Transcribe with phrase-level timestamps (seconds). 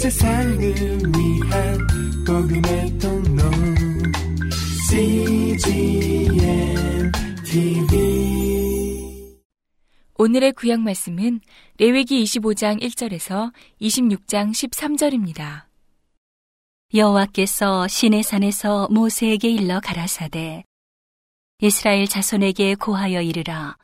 [0.00, 1.78] 세상을 위한
[2.26, 3.42] 복음의 통로.
[4.88, 6.32] CGM
[7.44, 9.36] TV
[10.16, 11.42] 오늘의 구약 말씀은
[11.76, 13.52] 레위기 25장 1절에서
[13.82, 15.64] 26장 13절입니다.
[16.94, 20.64] 여호와께서 시내 산에서 모세에게 일러 가라사대
[21.60, 23.76] 이스라엘 자손에게 고하여 이르라.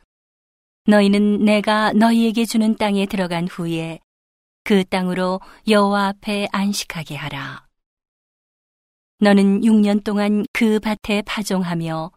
[0.87, 3.99] 너희는 내가 너희에게 주는 땅에 들어간 후에
[4.67, 5.39] 그 땅으로
[5.69, 7.65] 여호와 앞에 안식하게 하라
[9.19, 12.11] 너는 6년 동안 그 밭에 파종하며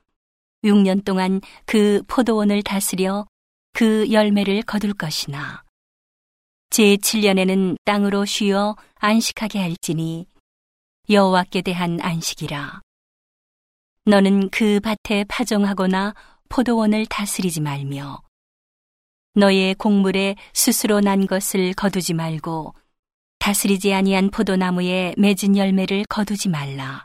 [0.65, 3.25] 6년 동안 그 포도원을 다스려
[3.73, 5.63] 그 열매를 거둘 것이나
[6.71, 10.27] 제7년에는 땅으로 쉬어 안식하게 할지니
[11.09, 12.81] 여호와께 대한 안식이라.
[14.07, 16.15] 너는 그 밭에 파종하거나
[16.49, 18.21] 포도원을 다스리지 말며
[19.35, 22.75] 너의 곡물에 스스로 난 것을 거두지 말고
[23.39, 27.05] 다스리지 아니한 포도나무에 맺은 열매를 거두지 말라.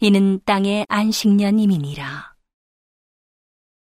[0.00, 2.34] 이는 땅의 안식년임이니라.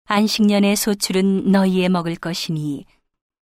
[0.05, 2.84] 안식년의 소출은 너희의 먹을 것이니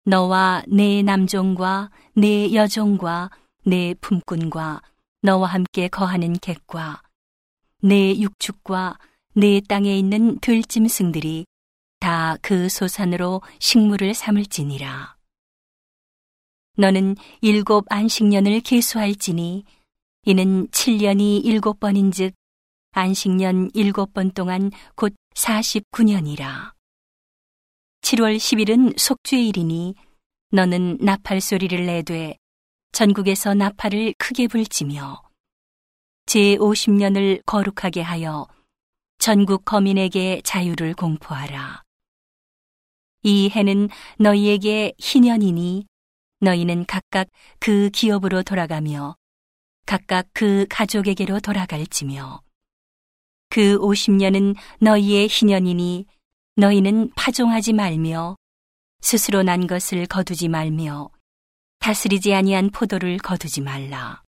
[0.04, 3.30] 너와 내 남종과 내 여종과
[3.64, 4.80] 내 품꾼과
[5.22, 7.02] 너와 함께 거하는 객과
[7.82, 8.96] 내 육축과
[9.34, 11.46] 내 땅에 있는 들짐승들이
[12.06, 15.16] 다 그 소산으로 식물을 삼을지니라.
[16.76, 19.64] 너는 일곱 안식년을 계수할지니
[20.22, 22.32] 이는 7년이 일곱 번인즉
[22.92, 26.74] 안식년 일곱 번 동안 곧 49년이라.
[28.02, 29.96] 7월 10일은 속죄일이니
[30.52, 32.36] 너는 나팔 소리를 내되
[32.92, 35.24] 전국에서 나팔을 크게 불지며
[36.26, 38.46] 제 50년을 거룩하게 하여
[39.18, 41.85] 전국 거민에게 자유를 공포하라.
[43.26, 43.88] 이 해는
[44.20, 45.84] 너희에게 희년이니
[46.38, 47.26] 너희는 각각
[47.58, 49.16] 그 기업으로 돌아가며
[49.84, 52.40] 각각 그 가족에게로 돌아갈지며
[53.48, 56.06] 그 50년은 너희의 희년이니
[56.54, 58.36] 너희는 파종하지 말며
[59.00, 61.10] 스스로 난 것을 거두지 말며
[61.80, 64.22] 다스리지 아니한 포도를 거두지 말라.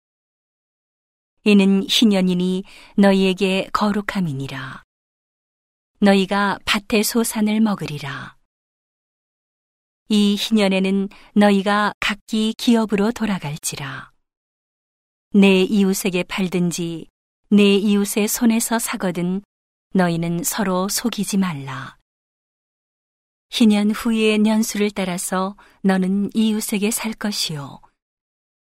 [1.45, 2.65] 이는 희년이니
[2.97, 4.83] 너희에게 거룩함이니라.
[6.01, 8.38] 너희가 밭의 소산을 먹으리라.
[10.11, 14.11] 이 희년에는 너희가 각기 기업으로 돌아갈지라.
[15.35, 17.09] 내 이웃에게 팔든지
[17.51, 19.43] 내 이웃의 손에서 사거든
[19.93, 21.99] 너희는 서로 속이지 말라.
[23.51, 27.81] 희년 후의 년수를 따라서 너는 이웃에게 살 것이요.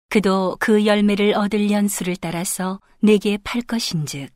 [0.09, 4.31] 그도 그 열매를 얻을 년수를 따라서 내게 팔 것인즉.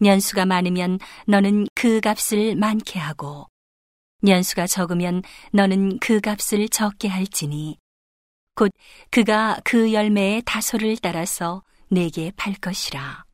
[0.00, 3.48] 년수가 많으면 너는 그 값을 많게 하고,
[4.22, 7.78] 년수가 적으면 너는 그 값을 적게 할지니,
[8.54, 8.72] 곧
[9.10, 13.24] 그가 그 열매의 다소를 따라서 내게 팔 것이라.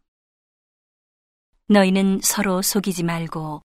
[1.68, 3.62] 너희는 서로 속이지 말고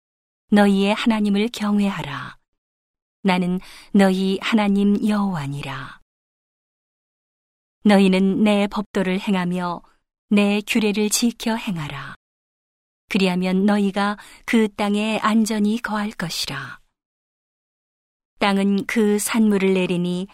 [0.52, 2.36] 너희의 하나님을 경외하라.
[3.22, 3.58] 나는
[3.92, 6.00] 너희 하나님 여호와니라.
[7.84, 9.82] 너희는 내 법도를 행하며
[10.30, 12.14] 내 규례를 지켜 행하라.
[13.08, 16.77] 그리하면 너희가 그 땅에 안전히 거할 것이라.
[18.38, 20.26] 땅은 그 산물을 내리니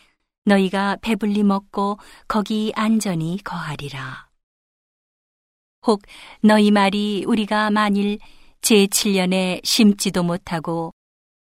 [0.45, 1.99] 너희가 배불리 먹고
[2.29, 4.29] 거기 안전히 거하리라.
[5.87, 6.03] 혹
[6.41, 8.19] 너희 말이 우리가 만일
[8.63, 10.93] 제7년에 심지도 못하고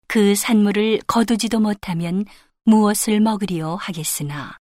[0.06, 2.24] 그 산물을 거두지도 못하면
[2.64, 4.58] 무엇을 먹으리요 하겠으나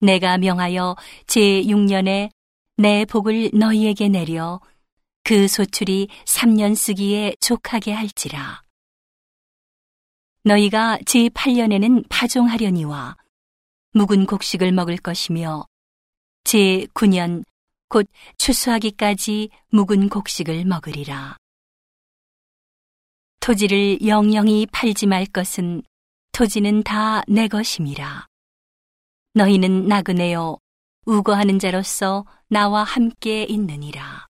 [0.00, 0.96] 내가 명하여
[1.26, 2.30] 제6년에
[2.76, 4.60] 내 복을 너희에게 내려
[5.22, 8.63] 그 소출이 3년 쓰기에 족하게 할지라
[10.44, 13.16] 너희가 제8년에는 파종하려니와
[13.92, 15.64] 묵은 곡식을 먹을 것이며
[16.44, 17.44] 제9년
[17.88, 18.06] 곧
[18.38, 21.36] 추수하기까지 묵은 곡식을 먹으리라.
[23.40, 25.82] 토지를 영영히 팔지 말 것은
[26.32, 28.26] 토지는 다 내 것임이라.
[29.34, 30.58] 너희는 나그네요
[31.06, 34.26] 우거하는 자로서 나와 함께 있느니라.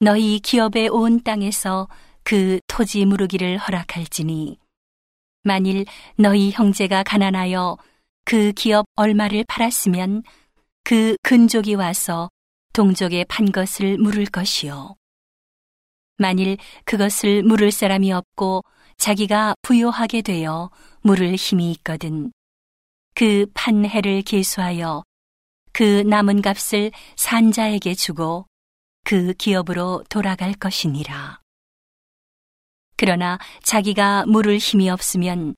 [0.00, 1.88] 너희 기업의 온 땅에서
[2.26, 4.58] 그 토지 무르기를 허락할지니
[5.44, 5.84] 만일
[6.16, 7.78] 너희 형제가 가난하여
[8.24, 10.24] 그 기업 얼마를 팔았으면
[10.82, 12.28] 그 근족이 와서
[12.72, 14.96] 동족에 판 것을 물을 것이요.
[16.16, 18.64] 만일 그것을 물을 사람이 없고
[18.96, 22.32] 자기가 부요하게 되어 물을 힘이 있거든
[23.14, 25.04] 그 판해를 계수하여
[25.72, 28.46] 그 남은 값을 산자에게 주고
[29.04, 31.45] 그 기업으로 돌아갈 것이니라.
[32.96, 35.54] 그러나 자기가 물을 힘이 없으면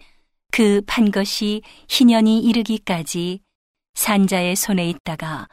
[0.50, 3.40] 그 판 것이 희년이 이르기까지
[3.94, 5.48] 산자의 손에 있다가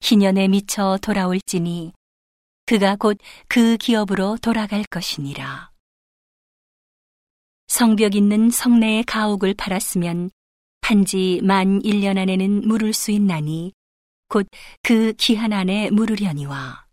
[0.00, 1.92] 희년에 미쳐 돌아올지니
[2.66, 3.18] 그가 곧
[3.48, 5.70] 그 기업으로 돌아갈 것이니라.
[7.68, 10.30] 성벽 있는 성내의 가옥을 팔았으면
[10.80, 13.72] 판지 만 1년 안에는 물을 수 있나니
[14.28, 14.48] 곧
[14.82, 16.86] 그 기한 안에 물으려니와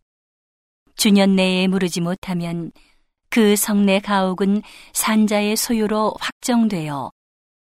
[0.96, 2.72] 주년 내에 물으지 못하면
[3.34, 4.62] 그 성내 가옥은
[4.94, 7.10] 산자의 소유로 확정되어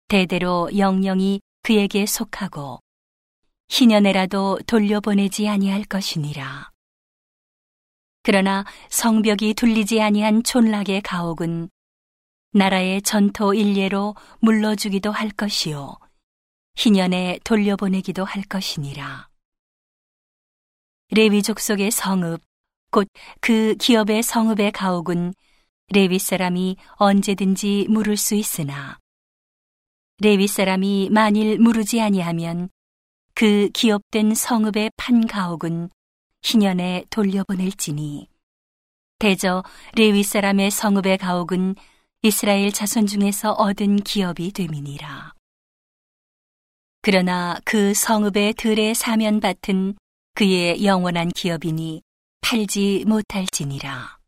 [0.08, 2.80] 대대로 영영이 그에게 속하고
[3.68, 6.72] 희년에라도 돌려보내지 아니할 것이니라.
[8.24, 11.70] 그러나 성벽이 둘리지 아니한 촌락의 가옥은
[12.50, 15.94] 나라의 전토 일례로 물러주기도 할 것이요
[16.74, 19.28] 희년에 돌려보내기도 할 것이니라.
[21.12, 22.42] 레위 족 속의 성읍
[22.94, 23.08] 곧
[23.40, 25.34] 그 기업의 성읍의 가옥은
[25.92, 28.98] 레위 사람이 언제든지 물을 수 있으나.
[30.20, 32.68] 레위 사람이 만일 물으지 아니하면
[33.34, 35.90] 그 기업된 성읍의 판 가옥은
[36.42, 38.28] 희년에 돌려보낼지니.
[39.18, 39.64] 대저
[39.96, 41.74] 레위 사람의 성읍의 가옥은
[42.22, 45.34] 이스라엘 자손 중에서 얻은 기업이 됨이니라.
[47.02, 49.96] 그러나 그 성읍의 들의 사면 밭은
[50.34, 52.03] 그의 영원한 기업이니
[52.44, 54.18] 팔지 못할지니라.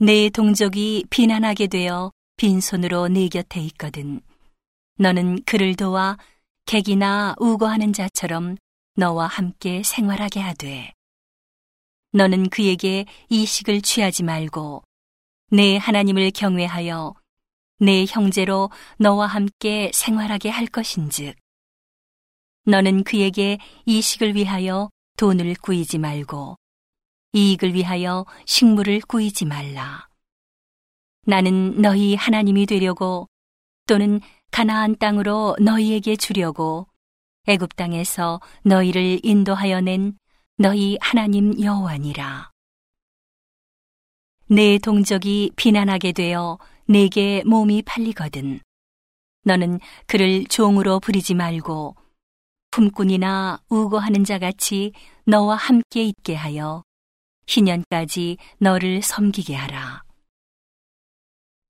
[0.00, 4.22] 내 동족이 비난하게 되어 빈손으로 내 곁에 있거든.
[4.98, 6.16] 너는 그를 도와
[6.64, 8.56] 객이나 우거하는 자처럼
[8.94, 10.94] 너와 함께 생활하게 하되.
[12.12, 14.84] 너는 그에게 이식을 취하지 말고
[15.50, 17.14] 내 하나님을 경외하여
[17.80, 21.36] 내 형제로 너와 함께 생활하게 할 것인즉.
[22.64, 26.56] 너는 그에게 이식을 위하여 돈을 구이지 말고
[27.32, 30.08] 이익을 위하여 식물을 구이지 말라.
[31.26, 33.28] 나는 너희 하나님이 되려고
[33.86, 34.20] 또는
[34.50, 36.88] 가나안 땅으로 너희에게 주려고
[37.46, 40.18] 애굽 땅에서 너희를 인도하여 낸
[40.56, 42.50] 너희 하나님 여호와니라.
[44.48, 48.60] 내 동족이 비난하게 되어 내게 몸이 팔리거든.
[49.42, 51.96] 너는 그를 종으로 부리지 말고
[52.76, 54.92] 품꾼이나 우고하는 자 같이
[55.24, 56.84] 너와 함께 있게 하여
[57.46, 60.02] 희년까지 너를 섬기게 하라.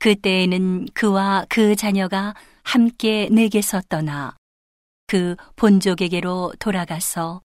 [0.00, 4.36] 그때에는 그와 그 자녀가 함께 내게서 떠나
[5.06, 7.40] 그 본족에게로 돌아가서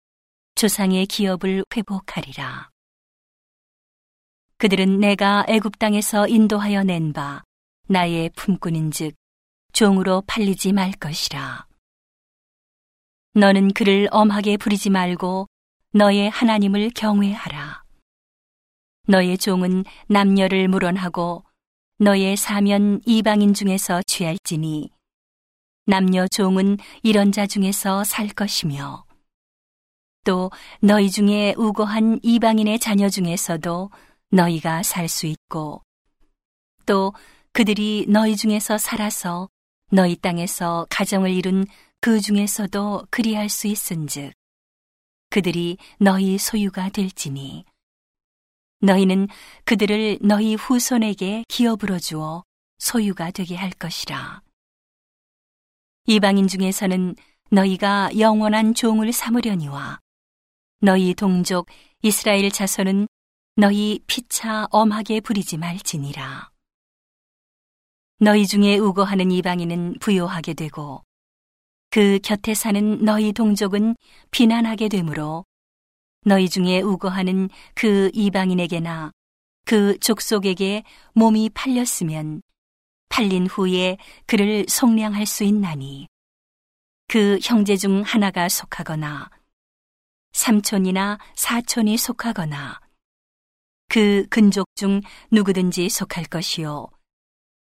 [0.56, 2.72] 조상의 기업을 회복하리라.
[4.58, 7.44] 그들은 내가 애굽 땅에서 인도하여 낸 바
[7.88, 9.14] 나의 품꾼인즉
[9.72, 11.71] 종으로 팔리지 말 것이라.
[13.34, 15.48] 너는 그를 엄하게 부리지 말고
[15.94, 17.82] 너의 하나님을 경외하라.
[19.08, 21.46] 너의 종은 남녀를 물원하고
[21.98, 24.90] 너의 사면 이방인 중에서 취할지니
[25.86, 29.06] 남녀 종은 이런 자 중에서 살 것이며
[30.26, 30.52] 또
[30.82, 33.90] 너희 중에 우고한 이방인의 자녀 중에서도
[34.32, 35.84] 너희가 살 수 있고
[36.86, 37.14] 또
[37.54, 39.50] 그들이 너희 중에서 살아서
[39.90, 41.66] 너희 땅에서 가정을 이룬
[42.04, 44.34] 그 중에서도 그리할 수 있은즉
[45.30, 47.64] 그들이 너희 소유가 될지니.
[48.80, 49.28] 너희는
[49.66, 52.44] 그들을 너희 후손에게 기업으로 주어
[52.80, 54.42] 소유가 되게 할 것이라.
[56.08, 57.16] 이방인 중에서는
[57.52, 60.00] 너희가 영원한 종을 삼으려니와
[60.80, 61.68] 너희 동족
[62.02, 63.08] 이스라엘 자손은
[63.58, 66.50] 너희 피차 엄하게 부리지 말지니라.
[68.18, 71.04] 너희 중에 우고하는 이방인은 부요하게 되고
[71.92, 73.98] 그 곁에 사는 너희 동족은
[74.32, 75.46] 비난하게 되므로
[76.24, 79.12] 너희 중에 우거하는 그 이방인에게나
[79.66, 80.84] 그 족속에게
[81.14, 82.44] 몸이 팔렸으면
[83.10, 86.08] 팔린 후에 그를 속량할 수 있나니.
[87.10, 89.30] 그 형제 중 하나가 속하거나
[90.32, 92.80] 삼촌이나 사촌이 속하거나
[93.90, 96.88] 그 근족 중 누구든지 속할 것이요.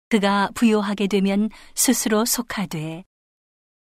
[0.09, 3.03] 그가 부요하게 되면 스스로 속하되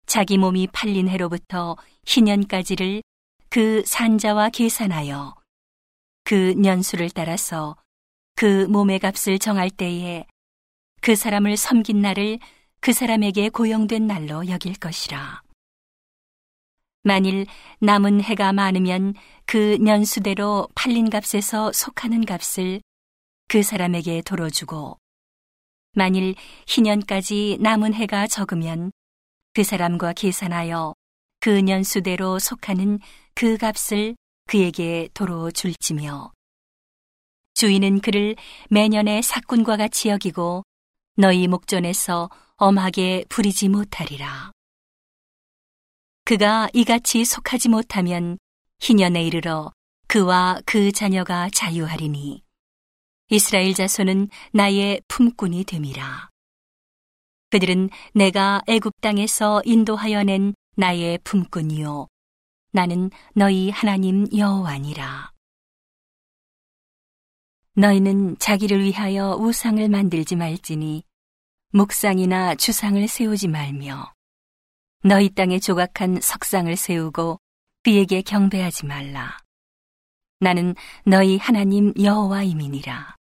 [0.07, 3.03] 자기 몸이 팔린 해로부터 희년까지를
[3.49, 5.35] 그 산자와 계산하여
[6.25, 7.77] 그 년수를 따라서
[8.37, 10.27] 그 몸의 값을 정할 때에
[11.01, 12.39] 그 사람을 섬긴 날을
[12.81, 15.43] 그 사람에게 고용된 날로 여길 것이라.
[17.03, 17.47] 만일
[17.81, 22.81] 남은 해가 많으면 그 년수대로 팔린 값에서 속하는 값을
[23.49, 24.99] 그 사람에게 도로 주고
[25.93, 26.35] 만일
[26.67, 28.91] 희년까지 남은 해가 적으면
[29.55, 30.95] 그 사람과 계산하여
[31.41, 32.99] 그 년수대로 속하는
[33.35, 36.33] 그 값을 그에게 도로 줄지며
[37.55, 38.35] 주인은 그를
[38.71, 40.65] 매년의 사꾼과 같이 여기고
[41.17, 44.51] 너희 목전에서 엄하게 부리지 못하리라.
[46.25, 48.39] 그가 이같이 속하지 못하면
[48.81, 49.71] 희년에 이르러
[50.09, 52.43] 그와 그 자녀가 자유하리니
[53.31, 56.34] 이스라엘 자손은 나의 품꾼이 됨이라.
[57.55, 62.09] 그들은 내가 애굽 땅에서 인도하여 낸 나의 품꾼이요
[62.73, 65.31] 나는 너희 하나님 여호와니라.
[67.75, 71.05] 너희는 자기를 위하여 우상을 만들지 말지니
[71.71, 74.13] 묵상이나 주상을 세우지 말며
[75.05, 77.39] 너희 땅에 조각한 석상을 세우고
[77.85, 79.39] 그에게 경배하지 말라.
[80.41, 83.15] 나는 너희 하나님 여호와임이니라.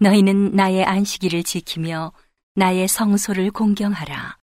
[0.00, 2.12] 너희는 나의 안식일을 지키며
[2.54, 4.36] 나의 성소를 공경하라.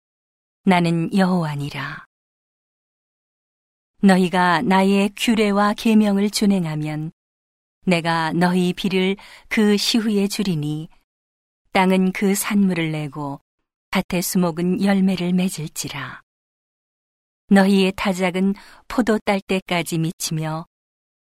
[0.65, 2.05] 나는 여호와니라.
[4.01, 7.11] 너희가 나의 규례와 계명을 준행하면
[7.85, 9.17] 내가 너희 비를
[9.49, 10.89] 그 시후에 주리니
[11.73, 13.41] 땅은 그 산물을 내고
[13.91, 16.23] 밭의 수목은 열매를 맺을지라.
[17.49, 18.55] 너희의 타작은
[18.87, 20.65] 포도 딸 때까지 미치며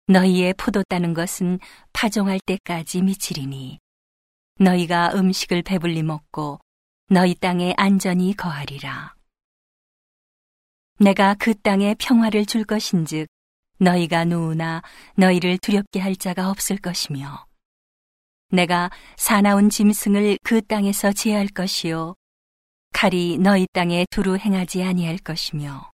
[0.07, 1.59] 너희의 포도 따는 것은
[1.93, 3.81] 파종할 때까지 미치리니
[4.61, 6.61] 너희가 음식을 배불리 먹고
[7.09, 9.15] 너희 땅에 안전히 거하리라.
[10.99, 13.29] 내가 그 땅에 평화를 줄 것인즉
[13.79, 14.83] 너희가 누우나
[15.15, 17.47] 너희를 두렵게 할 자가 없을 것이며
[18.49, 22.15] 내가 사나운 짐승을 그 땅에서 제할 것이요
[22.93, 25.93] 칼이 너희 땅에 두루 행하지 아니할 것이며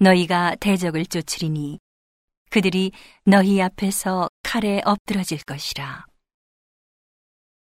[0.00, 1.78] 너희가 대적을 쫓으리니
[2.50, 2.90] 그들이
[3.24, 6.06] 너희 앞에서 칼에 엎드러질 것이라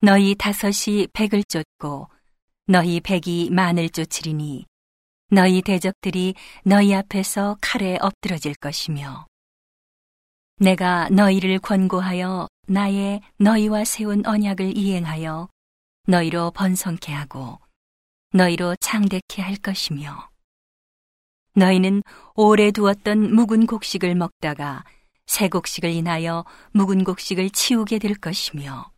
[0.04, 2.10] 너희 다섯이 백을 쫓고
[2.66, 4.66] 너희 백이 만을 쫓으리니
[5.30, 9.24] 너희 대적들이 너희 앞에서 칼에 엎드러질 것이며
[10.56, 15.48] 내가 너희를 권고하여 나의 너희와 세운 언약을 이행하여
[16.06, 17.58] 너희로 번성케 하고
[18.34, 20.28] 너희로 창대케 할 것이며
[21.54, 22.02] 너희는
[22.34, 24.84] 오래 두었던 묵은 곡식을 먹다가
[25.24, 28.92] 새 곡식을 인하여 묵은 곡식을 치우게 될 것이며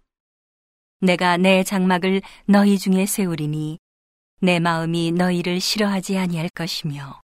[1.01, 3.79] 내가 내 장막을 너희 중에 세우리니
[4.41, 7.21] 내 마음이 너희를 싫어하지 아니할 것이며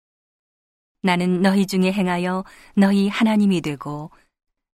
[1.01, 2.43] 나는 너희 중에 행하여
[2.75, 4.11] 너희 하나님이 되고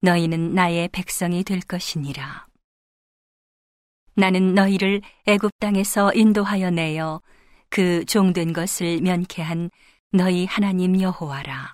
[0.02, 2.48] 너희는 나의 백성이 될 것이니라.
[4.16, 7.22] 나는 너희를 애굽 땅에서 인도하여 내어
[7.70, 9.70] 그 종된 것을 면케한
[10.12, 11.74] 너희 하나님 여호와라.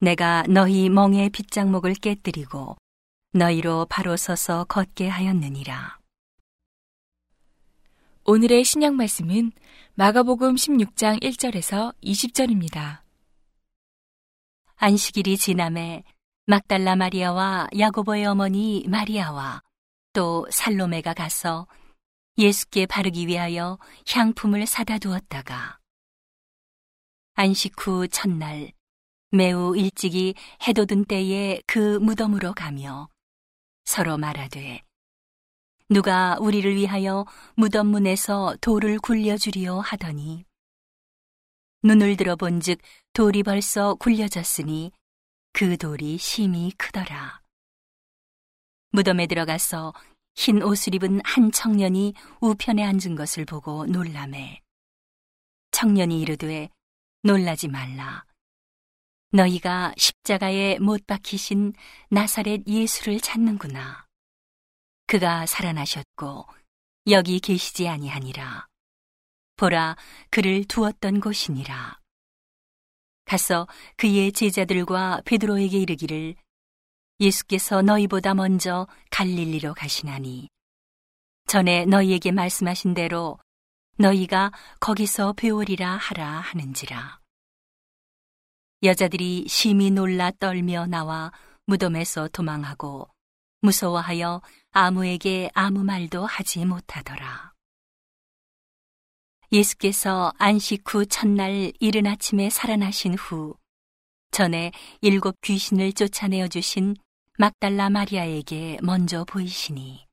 [0.00, 2.76] 내가 너희 멍에 빗장목을 깨뜨리고
[3.32, 5.98] 너희로 바로 서서 걷게 하였느니라.
[8.24, 9.52] 오늘의 신약 말씀은
[9.94, 13.02] 마가복음 16장 1절에서 20절입니다.
[14.76, 16.04] 안식일이 지남에
[16.46, 19.62] 막달라 마리아와 야고보의 어머니 마리아와
[20.14, 21.66] 또 살로메가 가서
[22.38, 23.78] 예수께 바르기 위하여
[24.10, 25.78] 향품을 사다 두었다가
[27.34, 28.72] 안식 후 첫날
[29.30, 30.34] 매우 일찍이
[30.66, 33.08] 해돋은 때에 그 무덤으로 가며
[33.88, 34.84] 서로 말하되
[35.88, 40.44] 누가 우리를 위하여 무덤 문에서 돌을 굴려주리요 하더니
[41.82, 42.82] 눈을 들어본즉
[43.14, 44.92] 돌이 벌써 굴려졌으니
[45.54, 47.40] 그 돌이 심히 크더라.
[48.90, 49.94] 무덤에 들어가서
[50.34, 54.60] 흰 옷을 입은 한 청년이 우편에 앉은 것을 보고 놀라매.
[55.70, 56.68] 청년이 이르되
[57.22, 58.27] 놀라지 말라.
[59.30, 61.74] 너희가 십자가에 못 박히신
[62.10, 64.06] 나사렛 예수를 찾는구나.
[65.06, 66.46] 그가 살아나셨고
[67.08, 68.66] 여기 계시지 아니하니라.
[69.56, 69.96] 보라,
[70.30, 71.98] 그를 두었던 곳이니라.
[73.24, 73.66] 가서
[73.96, 76.34] 그의 제자들과 베드로에게 이르기를
[77.20, 80.48] 예수께서 너희보다 먼저 갈릴리로 가시나니
[81.46, 83.38] 전에 너희에게 말씀하신 대로
[83.96, 87.17] 너희가 거기서 배우리라 하라 하는지라.
[88.82, 91.32] 여자들이 심히 놀라 떨며 나와
[91.66, 93.08] 무덤에서 도망하고
[93.60, 97.52] 무서워하여 아무에게 아무 말도 하지 못하더라.
[99.50, 103.56] 예수께서 안식 후 첫날 이른 아침에 살아나신 후
[104.30, 104.70] 전에
[105.00, 106.94] 일곱 귀신을 쫓아내어 주신
[107.38, 110.06] 막달라 마리아에게 먼저 보이시니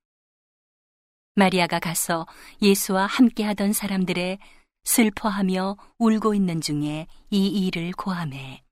[1.36, 2.26] 마리아가 가서
[2.62, 4.40] 예수와 함께 하던 사람들의
[4.86, 8.64] 슬퍼하며 울고 있는 중에 이 일을 고함해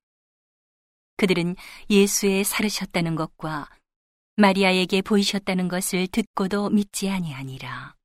[1.18, 1.56] 그들은
[1.90, 3.70] 예수의 살으셨다는 것과
[4.36, 7.96] 마리아에게 보이셨다는 것을 듣고도 믿지 아니하니라.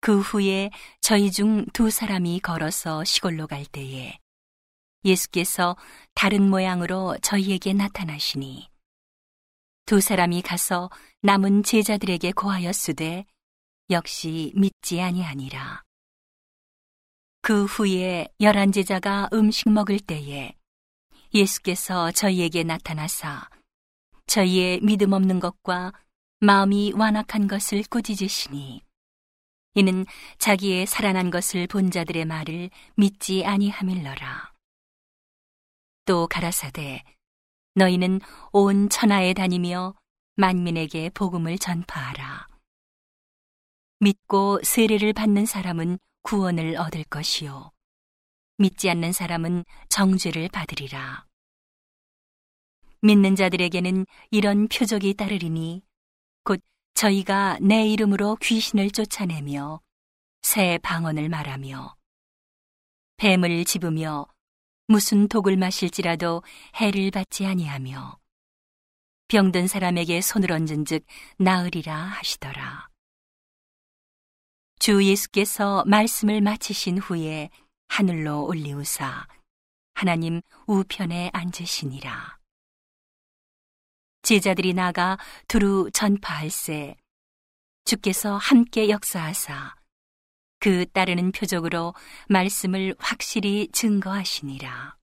[0.00, 0.70] 그 후에
[1.02, 4.18] 저희 중 두 사람이 걸어서 시골로 갈 때에
[5.04, 5.76] 예수께서
[6.14, 8.68] 다른 모양으로 저희에게 나타나시니
[9.84, 10.90] 두 사람이 가서
[11.22, 13.26] 남은 제자들에게 고하였으되
[13.90, 15.82] 역시 믿지 아니하니라.
[17.42, 20.54] 그 후에 열한 제자가 음식 먹을 때에
[21.32, 23.48] 예수께서 저희에게 나타나사
[24.26, 25.92] 저희의 믿음 없는 것과
[26.40, 28.82] 마음이 완악한 것을 꾸짖으시니
[29.74, 30.04] 이는
[30.38, 34.52] 자기의 살아난 것을 본 자들의 말을 믿지 아니함일러라.
[36.04, 37.04] 또 가라사대
[37.74, 38.20] 너희는
[38.52, 39.94] 온 천하에 다니며
[40.36, 42.48] 만민에게 복음을 전파하라.
[44.00, 47.70] 믿고 세례를 받는 사람은 구원을 얻을 것이요.
[48.58, 51.26] 믿지 않는 사람은 정죄를 받으리라.
[53.02, 55.82] 믿는 자들에게는 이런 표적이 따르리니
[56.44, 56.60] 곧
[56.94, 59.80] 저희가 내 이름으로 귀신을 쫓아내며
[60.42, 61.96] 새 방언을 말하며
[63.16, 64.26] 뱀을 집으며
[64.86, 66.42] 무슨 독을 마실지라도
[66.76, 68.18] 해를 받지 아니하며
[69.28, 71.06] 병든 사람에게 손을 얹은즉
[71.38, 72.88] 나으리라 하시더라.
[74.80, 77.50] 주 예수께서 말씀을 마치신 후에
[77.88, 79.26] 하늘로 올리우사
[79.92, 82.38] 하나님 우편에 앉으시니라.
[84.22, 85.18] 제자들이 나가
[85.48, 86.96] 두루 전파할세
[87.84, 89.74] 주께서 함께 역사하사
[90.60, 91.92] 그 따르는 표적으로
[92.30, 94.96] 말씀을 확실히 증거하시니라.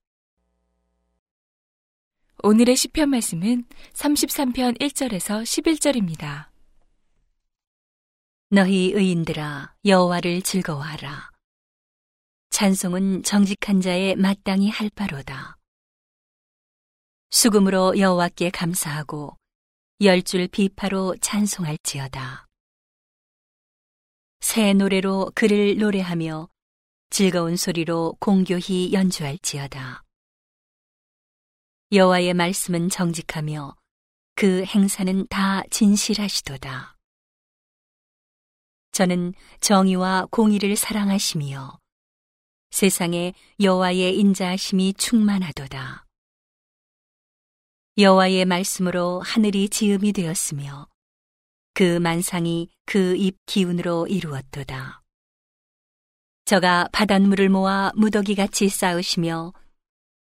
[2.42, 6.57] 오늘의 시편 말씀은 33편 1절에서 11절입니다.
[8.50, 11.30] 너희 의인들아 여호와를 즐거워하라.
[12.50, 15.58] 찬송은 정직한 자의 마땅히 할 바로다.
[17.30, 19.36] 수금으로 여호와께 감사하고
[20.00, 22.46] 열 줄 비파로 찬송할지어다.
[24.40, 26.48] 새 노래로 그를 노래하며
[27.10, 30.04] 즐거운 소리로 공교히 연주할지어다.
[31.92, 33.76] 여호와의 말씀은 정직하며
[34.36, 36.97] 그 행사는 다 진실하시도다.
[38.98, 41.78] 저는 정의와 공의를 사랑하시며
[42.72, 46.04] 세상에 여호와의 인자하심이 충만하도다.
[47.96, 50.88] 여호와의 말씀으로 하늘이 지음이 되었으며
[51.74, 55.00] 그 만상이 그 입 기운으로 이루었도다.
[56.44, 59.52] 저가 바닷물을 모아 무더기 같이 쌓으시며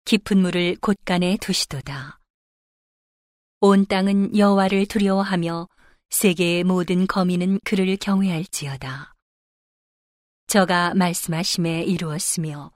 [0.04, 2.20] 깊은 물을 곳간에 두시도다.
[3.62, 5.70] 온 땅은 여호와를 두려워하며
[6.10, 9.13] 세계의 모든 거민은 그를 경외할지어다.
[10.48, 12.72] 저가 말씀하심에 이루었으며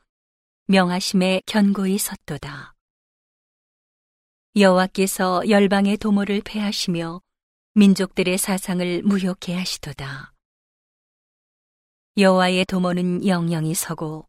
[0.68, 2.76] 명하심에 견고히 섰도다.
[4.56, 7.22] 여호와께서 열방의 도모를 패하시며
[7.74, 10.34] 민족들의 사상을 무효케 하시도다.
[12.18, 14.28] 여호와의 도모는 영영이 서고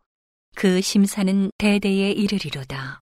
[0.55, 3.02] 그 심사는 대대에 이르리로다.